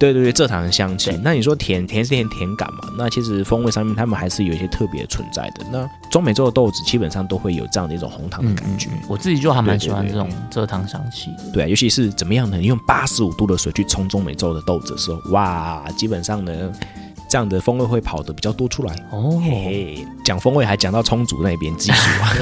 [0.01, 1.17] 对对对，蔗糖的香气。
[1.23, 2.89] 那你说甜甜是甜甜感嘛？
[2.97, 5.65] 那其实风味上面他们还是有一些特别存在的。
[5.71, 11.53] 那中美洲的豆子基本上都会有这样的一种红糖的嗯感觉，我自己就还蛮喜欢这种蔗糖香气的。
[11.53, 12.57] 对啊，尤其是怎么样呢？
[12.57, 16.73] 你用八十五度的水去冲中美洲的豆子的时候，哇，基本上呢，
[17.31, 18.93] 这样的风味会跑的比较多出来。
[19.13, 22.35] 哦，嘿嘿，讲风味还讲到充足那边技术啊，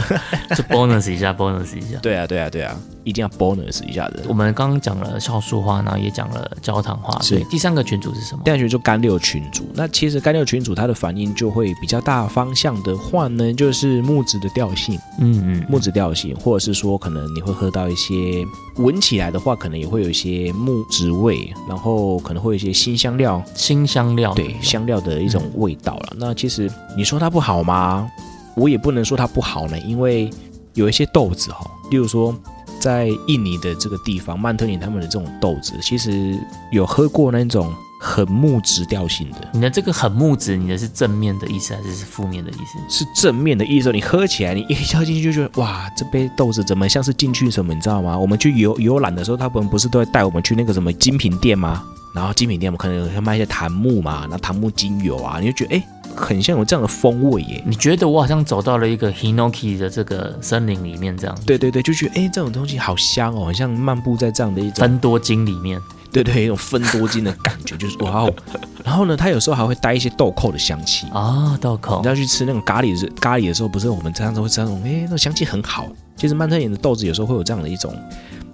[0.57, 1.99] 就 bonus 一下，bonus 一下。
[2.01, 2.75] 对啊，对啊，对啊，
[3.05, 4.23] 一定要 bonus 一下的。
[4.27, 8.41] 我们刚刚讲了酵素化，然后也讲了焦糖化，是对，第三个群组是什么？
[8.47, 18.43] 第二群就干六群组，那其实干六群组它的反应就会比较大方向的话呢，就是木质的调性，嗯嗯，木质调性，或者是说可能你会喝到一些
[18.77, 26.17] 闻起来的话，可能也会有一些木质味，然后可能会有一些新香料，新香料的对那种香料的一种味道了。
[26.17, 28.09] 那其实你说它不好吗？
[28.55, 30.31] 我也不能说它不好呢，因为
[30.75, 32.35] 有一些豆子哈，例如说
[32.81, 36.39] 在印尼的这个地方，曼特尼他们的这种豆子，其实
[36.71, 39.49] 有喝过那种很木质调性的。
[39.53, 43.05] 你的这个很木质，你的是正面的意思还是是负面的意思？
[43.05, 48.17] 是正面的意思，你喝起来，你一喝进去就觉得哇，这杯豆子怎么像是进去什么，你知道吗？
[48.19, 51.85] 我们去游游览的时候，他们不是都会带我们去那个什么精品店吗？
[52.15, 55.83] 然后精品店我们可能会卖一些檀木嘛，那檀木精油啊，你就觉得哎，
[56.17, 57.63] 很像有这样的风味耶。
[57.67, 65.79] 你觉得我好像走到了一个 Hinoki 的这个森林里面，这样对对对，就觉得哎，这种东西好香哦，很像漫步在这样的一种分多金里面，
[66.11, 68.35] 对对，一种分多金的感觉，就是哇哦。
[68.85, 71.07] 然后呢，它有时候还会带一些豆蔻的香气。
[71.09, 75.87] 啊，豆蔻你要去吃那种咖喱的咖喱的时候，不是我们这样子会吃那种，哎，那种香气很好。
[76.17, 77.95] 其实曼特宁的豆子有时候会有这样的一种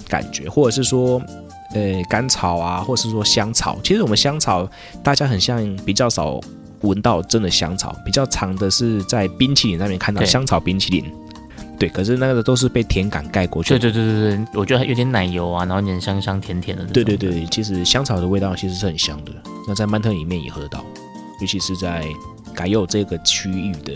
[0.08, 1.22] 感觉，或者是说，
[1.72, 3.78] 呃，甘草啊，或者是说香草。
[3.82, 4.68] 其实我们香草
[5.02, 6.40] 大家很像比较少
[6.80, 11.04] 闻到真的香草，比较常的是在冰淇淋上面看到香草冰淇淋。
[11.78, 13.78] 对，可是那个都是被甜感盖过去对。
[13.78, 16.84] 对对对对，我觉得有点奶油啊，然后有点香香甜甜的。
[16.84, 19.32] 对对，对，其实香草的味道其实是很香的。
[19.66, 20.84] 那在曼特里面也喝到，
[21.40, 22.06] 尤其是在
[22.54, 23.92] 改柚这个区域的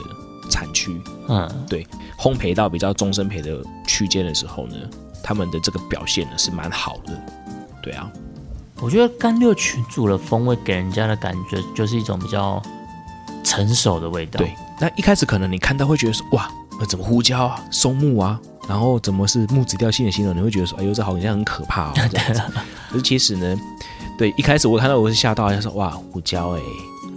[0.51, 1.87] 产区，嗯，对
[2.19, 4.75] 烘焙到比较中深焙的区间的时候呢，
[5.23, 7.13] 他们的这个表现呢是蛮好的。
[7.81, 8.11] 对啊，
[8.81, 12.61] 我觉得干六群组的风味给人家的感觉就是一种比较
[13.45, 14.39] 成熟的味道。
[14.39, 18.39] 对，那一开始可能你看到会觉得说，哇，呃怎么胡椒啊、松木啊，
[18.69, 22.43] 然后怎么是木质调性的形容，你会觉得说，哎呦，这好像很可怕哦， 这样子。
[22.91, 23.57] 可是其实呢，
[24.17, 26.61] 对，一开始我看到我是吓到，他说，哇，胡椒哎、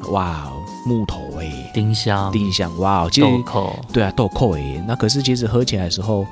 [0.09, 0.51] 哇，
[0.85, 4.83] 木头哎、丁香、丁香，哇，其实豆蔻，对啊，豆蔻诶。
[4.87, 6.25] 那可是其实喝起来的时候，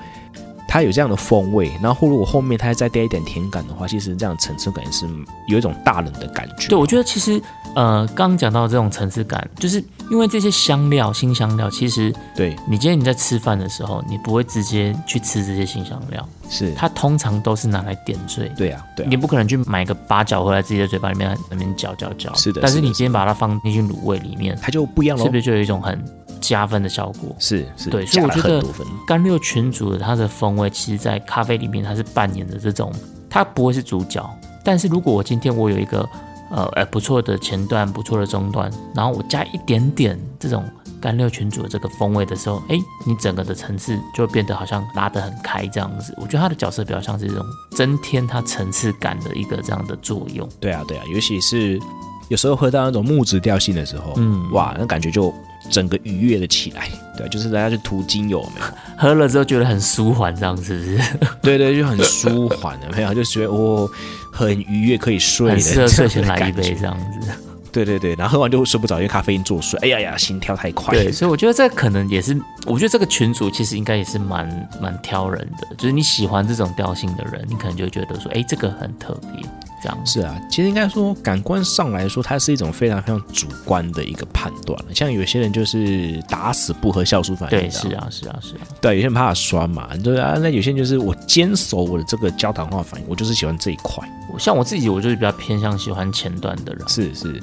[0.69, 5.10] 它有这样的风味，然后如果后面它再带一点甜感的话，其实这样层次感是
[5.47, 6.67] 有一种大人的感觉。
[6.67, 7.41] 对，我觉得其实
[7.75, 18.47] 呃，刚刚讲到这种层次感，就是因为这些香料、新香料，其实对你今天你在吃饭的时候，你不会直接去吃这些新香料，是，它通常都是拿来点缀。
[18.55, 22.32] 对啊，对啊你，不可能去买个八角回来自己的嘴巴里面那边嚼嚼嚼。
[22.36, 25.36] 是的但是你今天把它放进去卤味里面，它就不一样了是不。
[25.36, 25.99] 是就有一种很
[26.39, 27.36] 加分的效果？
[27.39, 28.63] 是是，对所以我觉得。
[29.08, 32.91] 干六群主的它的风味，其实在咖啡里面它是扮演的这种，
[33.30, 34.28] 它不会是主角。
[34.63, 36.08] 但是如果我今天我有一个
[36.52, 40.63] 呃呃不错的前段，不错的中段，然后我加一点点这种
[41.02, 46.13] 干六群主的这个风味的时候，哎，你整个的层次就会变得好像拉得很开这样子。
[46.17, 50.47] 我觉得它的角色比较像是这种增添它层次感的一个这样的作用。
[50.60, 51.80] 对啊，对啊，尤其是
[52.28, 55.34] 有时候喝到那种木质调性的时候，嗯哇，那感觉就
[55.69, 56.87] 整个愉悦了起来。
[57.17, 58.65] 对，就是大家去涂精油有没有？
[58.97, 60.99] 喝了之后觉得很舒缓，这样是不是？
[61.41, 63.13] 对对，就很舒缓的没有？
[63.13, 63.89] 就觉得哦，
[64.31, 67.31] 很愉悦，可以睡的，很适合睡前来一杯这样子。
[67.71, 69.77] 对对对，然后喝完就睡不着，因为咖啡因作祟。
[69.81, 70.91] 哎呀呀，心跳太快。
[70.91, 79.45] 对，所以我觉得这可能也是，我觉得这个群主其实应该也是蛮蛮挑人的，就是你喜欢这种调性的人，你可能就会觉得说，哎，这个很特别，
[79.81, 80.05] 这样。
[80.05, 84.93] 是啊，其实应该说感官上来说，它是一种非常非常主观的一个判断了。
[84.93, 90.35] 像有些人就是打死不喝酵素反应是啊，是啊，是啊，对，有些人怕酸嘛，对啊。
[90.39, 94.07] 那有些人就是我坚守我的这个焦糖化反应，我就是喜欢这一块。
[94.31, 96.87] 我像我自己，我就是比较偏向喜欢前端的人。
[96.87, 97.41] 是是，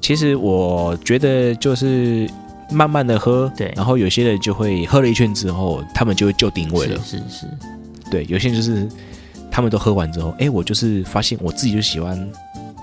[0.00, 2.28] 其实我觉得就是
[2.70, 6.98] 慢慢的喝，对然后有些人就会喝了一圈之后，他们就会就定位了。
[7.04, 7.46] 是是是，
[8.10, 8.88] 对，有些人就是
[9.54, 12.18] 他们都喝完之后，哎，我就是发现我自己就喜欢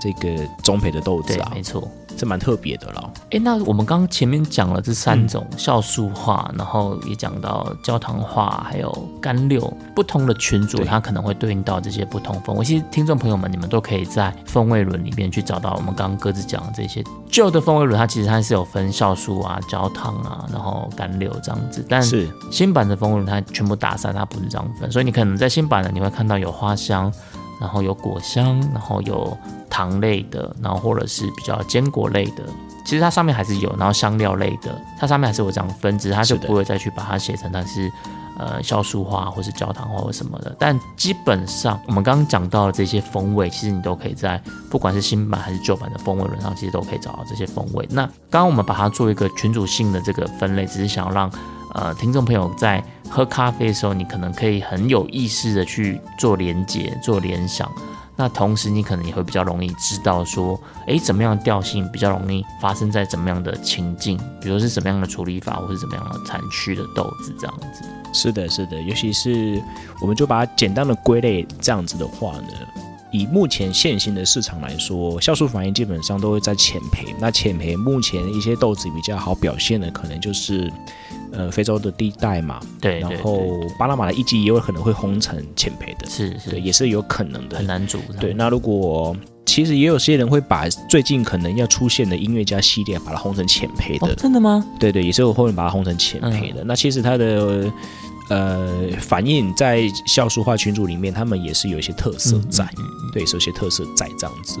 [0.00, 1.86] 这个中培的豆子，啊没，错。
[2.16, 3.12] 这蛮特别的了。
[3.30, 12.64] 哎，那我们刚刚前面讲了这嗯三种酵素化，然后也讲到焦糖化，还有干柳不同的群组，它可能会对应到这些不同风味。
[12.64, 21.84] 其实听众朋友们，你们都可以在风味轮里面去找到我们刚刚各自讲的这些旧的风味轮，它其实它是有分酵素啊、焦糖啊，然后干柳这样子。
[21.88, 27.12] 但是新版的风味轮它全部打散，它不是这样分，所以你可能在新版的你会看到有花香，
[27.60, 29.36] 然后有果香，然后有
[29.70, 32.42] 糖类的，然后或者是比较坚果类的。
[32.84, 37.88] 其实它上面还是有，然后香料类的，它上面还是有这样分，只是它就不会再去把它写成它是
[38.36, 40.52] 呃酵素化或是焦糖化或什么的。
[40.58, 47.86] 但基本上我们刚刚讲到的这些风味，其实你都可以在不管是新版还是旧版的风味轮上，其实都可以找到这些风味。
[47.88, 51.30] 那刚刚我们把它做一个群组性的这个分类，只是想要让
[51.74, 52.82] 呃听众朋友在
[53.14, 57.70] 喝咖啡的时候，你可能可以很有意识的去做连接、做联想。
[58.16, 67.84] 那同时，你可能也会比较容易知道说，诶，怎么样的调性比较容易发生在怎么样的情境，比如是什么样的处理法，或是怎么样的产区的豆子这样子。
[68.14, 69.62] 是的，是的，尤其是
[70.00, 72.48] 我们就把它简单的归类这样子的话呢，
[73.12, 77.14] 以目前现行的市场来说，酵素反应基本上都会在浅培。
[77.20, 80.72] 那浅培目前一些豆子比较好表现的，可能就是
[81.32, 83.42] 呃非洲的地带嘛，对，对然后
[83.78, 87.66] 巴拿马的一季也有可能会烘成浅培的，是是对，也是有可能的很。
[87.66, 87.98] 难煮。
[88.20, 94.66] 对，那如果其实也有些人会把最近可能要出现的音乐家系列，把它烘成浅培的，哦，真的吗？
[94.80, 96.64] 对对，也是有后面把它烘成浅培的。
[96.64, 97.70] 那其实它的
[98.32, 104.58] 呃反映在校书画群组里面，他们也是有一些特色在，嗯嗯对，是有一些特色在这样子。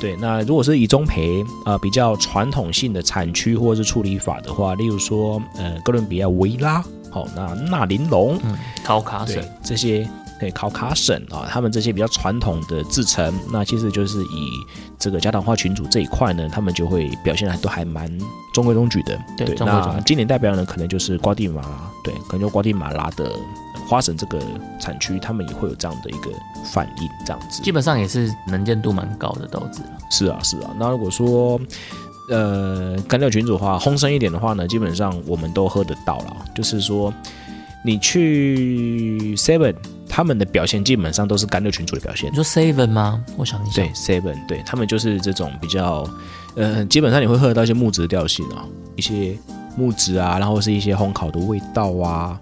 [0.00, 14.50] 对，那如果是以中培呃比较传统性的产区或者是处理法的话，例如说呃哥伦比亚维拉，好、那纳林龙，嗯，考卡对省，这些对考卡省啊，他们这些比较传统的制成，那其实就是以
[14.98, 18.08] 这个加糖化群组这一块呢，他们就会表现的都还蛮
[18.54, 19.18] 中规中矩的。
[19.36, 23.32] 对中规中矩那今年代表呢，可能就是瓜地马拉，对，可能就瓜地马拉的
[23.88, 24.40] 花神这个
[24.78, 26.30] 产区，他们也会有这样的一个
[26.72, 27.62] 反应，这样子。
[27.62, 29.88] 基本上也是能见度蛮高的豆子了。
[30.10, 30.70] 是啊，是啊。
[30.78, 31.60] 那如果说
[32.30, 36.36] 呃干料群组的话，轰声一点的话呢，基本上我们都喝得到了。
[36.54, 37.12] 就是说，
[37.84, 39.74] 你去 Seven，
[40.08, 42.34] 他们的表现基本上都是干热群组的表现你。
[42.34, 43.24] 说 seven 吗？
[43.36, 46.08] 我想一下，对 Seven，对他们就是这种比较，
[46.56, 48.64] 呃，基本上你会喝得到一些木质的调性啊，
[48.96, 49.36] 一些
[49.76, 52.38] 木质啊，然后是一些烘烤的味道啊。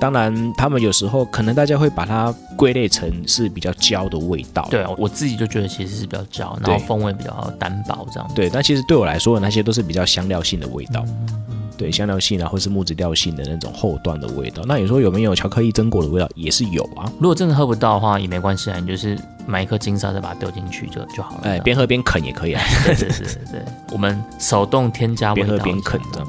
[0.00, 4.66] 当然，他们有时候可能大家会把它归类成是比较焦的味道。
[4.70, 8.34] 对啊，我自己就觉得其实是比较焦，然后风味比较单薄这样子。
[8.34, 11.04] 对，但其实对我来说，那些都是比较香料性的味道。
[11.50, 14.62] 嗯对，香料性啊，或是木质调性的那种后段的味道。
[14.66, 16.28] 那你说有没有巧克力榛果的味道？
[16.34, 17.10] 也是有啊。
[17.18, 21.40] 如果真的喝不到的话，也没关系啊，你就是买一颗金沙再把它丢进去就就好了。
[21.44, 22.62] 哎，边喝边啃也可以啊。
[22.84, 23.62] 对对对对对，
[23.92, 26.28] 我们手动添加味道，边喝边啃这样。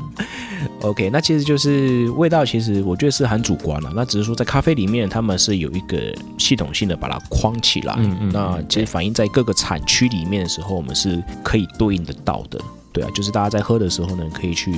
[0.83, 3.91] OK，那其实就是味道，其实我觉得是很主观了。
[3.93, 5.97] 那只是说在咖啡里面，他们是有一个
[6.37, 7.93] 系统性的把它框起来。
[7.97, 12.57] 嗯嗯那其实反映在各个产区里面的时候，我们是可以对应得到的。
[12.93, 14.71] 对啊，就是大家在喝的时候呢，可以去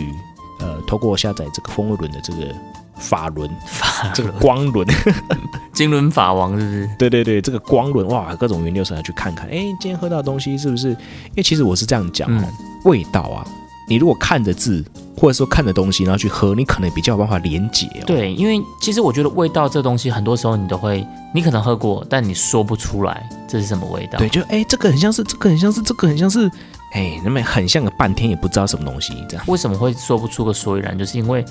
[0.64, 2.56] 呃，透过下载这个风味轮的这个
[2.96, 4.88] 法轮，法这个光轮，
[5.74, 6.90] 金轮法王是不是？
[6.98, 10.90] 对对对，这个光轮哇，各种原料上来去看看，哎，今天喝到的东西是不是？
[10.90, 12.48] 因为其实我是这样讲哦，
[12.86, 13.46] 味道啊，
[13.90, 14.84] 你如果看着字
[15.18, 18.04] 或者说看着东西，然后去喝，你可能比较有办法连结哦。
[18.08, 24.18] 对，因为其实我觉得味道这东西，很多时候你都会，你可能喝过，但你说不出来这是什么味道。
[24.18, 26.50] 对，就哎，这个很像是，这个很像是，这个很像是，
[26.94, 29.46] 哎，那么很像个半天也不知道什么东西这样。
[29.48, 30.98] 为什么会说不出个所以然？
[30.98, 31.44] 就是因为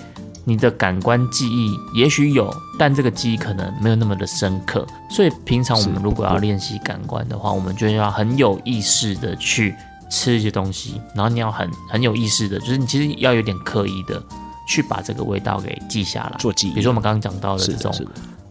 [0.44, 4.86] 你的感官记忆也许有，但这个记忆可能没有那么的深刻。
[5.10, 9.74] 所以平常我们如果要练习感官的话，我们就要很有意识的去
[10.10, 14.22] 吃一些东西，然后你要很很有意识的，就是你其实要有点刻意的
[14.68, 16.36] 去把这个味道给记下来。
[16.38, 17.92] 做记忆，比如说我们刚刚讲到的这种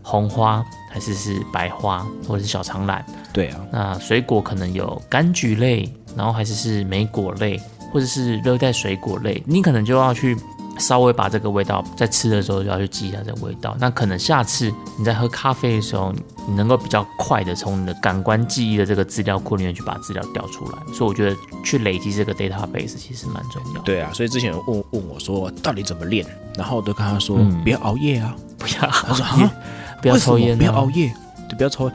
[0.01, 3.05] 红花，还是是白花，或者是小长兰。
[3.31, 7.59] 对啊，那水果可能有柑橘类，然后还是是莓果类，
[7.91, 10.37] 或者是热带水果类，你可能就要去
[10.79, 13.75] 稍微把这个味道在吃的时候就要去记一下这个味道。
[13.79, 16.13] 那可能下次你在喝咖啡的时候，
[16.47, 20.77] 你能够比较快的从你的感官记忆的这个资料库里面去把资料调出来。
[20.93, 23.81] 所以我觉得去累积这个 database 其实蛮重要的。
[23.85, 29.53] 对啊，所以之前有问问我说到底怎么练，然后我都跟他说、嗯不要熬夜啊，不要他说熬夜 啊，
[30.01, 31.13] 不要抽烟、啊，不要熬夜，
[31.49, 31.91] 对，不要抽。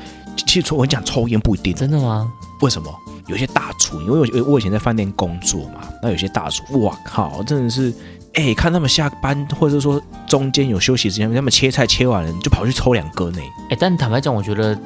[0.47, 2.31] 其实我跟你讲，抽烟不一定，真的吗？
[2.61, 2.95] 为什么？
[4.03, 7.93] 因为我我以前在饭店工作嘛，那有些大厨，哇靠，真的是，
[8.35, 13.41] 哎，看他们下班或者说中间有休息时间，他们切菜切完了就跑去抽两根呢。
[13.71, 14.79] 哎、但坦白讲，我觉得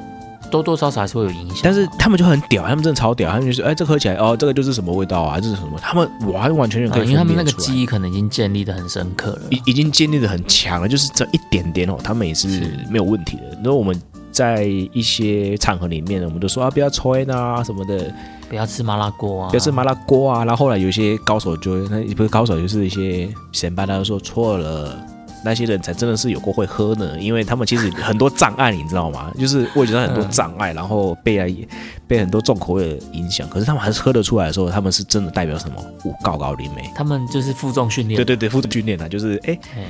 [0.49, 1.59] 多多少少还是会有影响。
[1.63, 5.77] 但是他们就很屌，他们真的超屌，他们就是，哎，这喝起来，哦，这个就是什么味道啊，这是什么？
[5.79, 9.41] 他们完完全全可以啊因为他们那个记忆可能已经建立的很深刻了。
[9.49, 13.43] 已已经建立的很强了，就是这一点点哦，他们也是是没有问题的。
[13.55, 13.99] 然后我们
[14.31, 18.13] 在一些场合里面呢，我们都说啊，不要抽烟啊什么的，
[18.51, 20.43] 不要吃麻辣锅啊，不要吃麻辣锅啊。
[20.43, 24.93] 然后后来有一些高手就，那也不是高手，就是一些前辈，他就说错了。
[25.43, 29.31] 那些人才真的是有过会喝呢，因为他们其实很多障碍，你知道吗？
[29.39, 31.47] 就是味觉上很多障碍，然后被啊
[32.05, 35.75] 被很多重口味的影响，可是他们还是喝得出来的时候，他们是真的代表什么？
[36.03, 36.83] 五高高灵美。
[36.93, 39.85] 他们就是负重训练，对对对，负重训练啊，就是哎，哎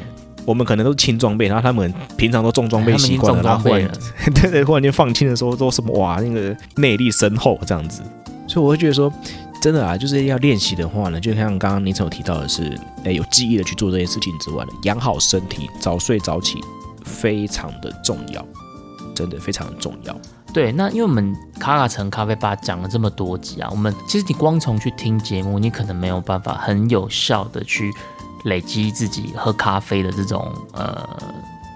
[0.46, 8.02] 我们可能都是轻装备，然后他们平常都重装备习惯了，重然后忽然装备了， 对对，忽然间放轻的时候说什么哇，那个内力深厚这样子，
[8.52, 9.10] 所以我会觉得说，
[9.62, 16.60] 真的啊，就是要练习的话呢，就像刚刚尼晨有提到的是，哎，有记忆的去做这件事情之外呢，养好身体，早睡早起
[17.06, 18.46] 非常的重要，
[19.16, 20.14] 真的非常的重要。
[20.54, 27.90] 对，那因为我们卡卡城咖啡吧讲了这么多集啊，我们其实你光从去听节目，你可能没有办法很有效的去
[28.44, 31.08] 累积自己喝咖啡的这种呃，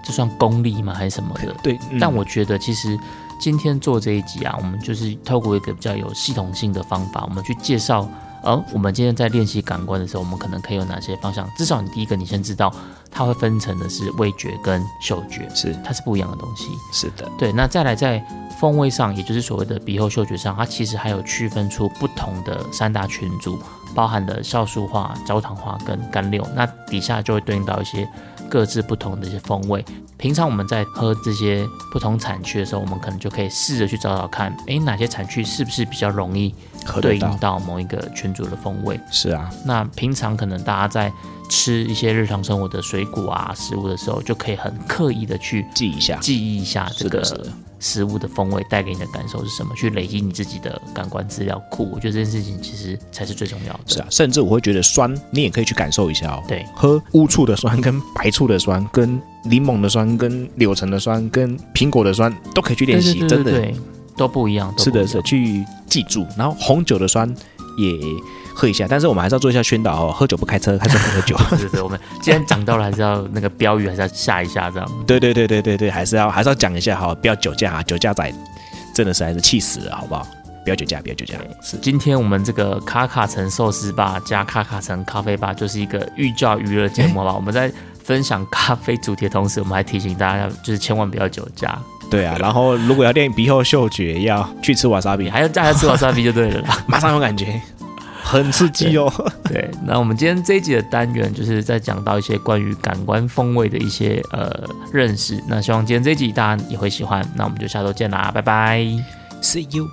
[0.04, 0.92] 这算功力嘛？
[0.92, 1.56] 还是什么的？
[1.62, 2.98] 对，嗯但我觉得其实
[3.38, 8.08] 今天做这一集啊，我们就是透过一个比较有系统性的方法，我们去介绍，
[8.42, 11.48] 呃，我们今天在练习感官的时候，我们可能可以有哪些方向？
[11.56, 12.72] 至少你第一个，你先知道
[13.10, 16.68] 它会分成的是味觉跟嗅觉，是它是不一样的东西。
[16.92, 18.24] 是的，对，那再来在
[18.58, 23.58] 风味上，也就是所谓的鼻后嗅觉上，它其实还有区分出不同的三大群组，
[23.94, 26.46] 包含了酵素化、焦糖化跟干六。
[26.54, 28.08] 那底下就会对应到一些
[28.48, 29.84] 各自不同的一些风味。
[30.18, 36.54] 平常我们在喝这些不同产区的时候，我们可能就可以试着去找找看，诶，哪些产区是不是比较容易
[37.02, 38.98] 对应到，到某一个群组的风味？
[39.10, 41.12] 是啊，那平常可能大家在
[41.48, 47.22] 吃一些日常生活的水果啊食物的时候，就可以很刻意的去记一下，记忆一下这个
[47.78, 51.90] 食物的风味带给你的感受是什么，去累积你自己的感官资料库。
[51.92, 53.80] 我觉得这件事情其实才是最重要的。
[53.86, 56.42] 是啊，甚至我会觉得酸，你也可以去感受一下哦。
[56.48, 63.76] 对，喝乌醋的酸、跟白醋的酸、跟柠檬的酸、跟柳橙的酸、跟苹果的酸都可以去练习，对对真的对
[64.16, 64.72] 都不一样。
[64.78, 66.26] 是的，不一样是的去记住。
[66.36, 67.28] 然后红酒的酸
[67.78, 67.92] 也
[68.58, 71.36] 喝一下，但是我们还是要做一下宣导哦，喝酒不开车，开车不喝酒。
[71.50, 74.90] 对对对，我们既然讲到了，还是要那个标语还是要下一下这样。
[75.06, 78.32] 对对对对对对，还是要还是要讲一下哈，不要酒驾啊，酒驾仔
[78.94, 80.26] 真的是还是气死了，好不好？
[80.64, 87.32] 不要酒驾，不要酒驾，是今天我们这个卡卡城寿司吧加卡卡城咖啡吧，就是一个寓教娱乐节目吧。
[87.32, 87.70] 我们在
[88.02, 91.78] 分享咖啡主题的同时，我们还提醒大家，就是千万不要酒驾，
[92.10, 92.36] 对啊。
[92.40, 96.82] 然后如果要练鼻后嗅觉，要去吃瓦萨比，还要再来吃瓦萨比就对了啦。
[96.88, 97.60] 马上有感觉，
[98.26, 99.10] 很刺激哦。
[99.44, 104.52] 对，那我们今天这一集的单元就是在讲到一些关于感官风味的一些呃
[104.92, 105.40] 认识。
[105.48, 107.24] 那希望今天这一集大家也会喜欢。
[107.36, 108.80] 那我们就下周见啦，拜拜。
[109.40, 109.88] See you。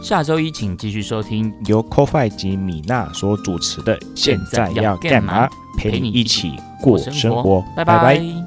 [0.00, 5.46] 下周一请继续收听由 CoFi 及米娜所主持的《现在要干嘛》，
[5.78, 8.41] 陪你一起过生生活，拜拜拜拜